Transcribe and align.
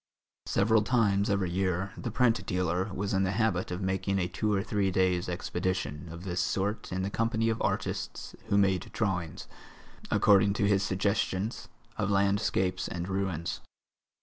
Several 0.47 0.81
times 0.81 1.29
every 1.29 1.51
year 1.51 1.91
the 1.95 2.09
print 2.09 2.43
dealer 2.47 2.91
was 2.91 3.13
in 3.13 3.21
the 3.21 3.33
habit 3.37 3.69
of 3.69 3.81
making 3.83 4.17
a 4.17 4.27
two 4.27 4.51
or 4.51 4.63
three 4.63 4.89
days' 4.89 5.29
expedition 5.29 6.09
of 6.09 6.23
this 6.23 6.41
sort 6.41 6.91
in 6.91 7.03
the 7.03 7.11
company 7.11 7.49
of 7.49 7.61
artists 7.61 8.35
who 8.47 8.57
made 8.57 8.91
drawings, 8.93 9.47
according 10.09 10.53
to 10.53 10.65
his 10.67 10.81
suggestions, 10.81 11.69
of 11.99 12.09
landscapes 12.09 12.87
and 12.87 13.07
ruins. 13.09 13.61